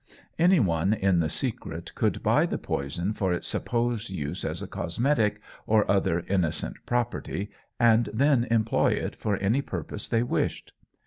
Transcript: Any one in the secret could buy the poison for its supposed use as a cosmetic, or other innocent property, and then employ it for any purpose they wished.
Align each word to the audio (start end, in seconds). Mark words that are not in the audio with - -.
Any 0.39 0.59
one 0.59 0.93
in 0.93 1.19
the 1.19 1.29
secret 1.29 1.93
could 1.93 2.23
buy 2.23 2.47
the 2.47 2.57
poison 2.57 3.13
for 3.13 3.31
its 3.31 3.45
supposed 3.45 4.09
use 4.09 4.43
as 4.43 4.63
a 4.63 4.67
cosmetic, 4.67 5.39
or 5.67 5.85
other 5.91 6.21
innocent 6.27 6.77
property, 6.87 7.51
and 7.79 8.09
then 8.11 8.45
employ 8.45 8.93
it 8.93 9.15
for 9.15 9.37
any 9.37 9.61
purpose 9.61 10.07
they 10.07 10.23
wished. 10.23 10.73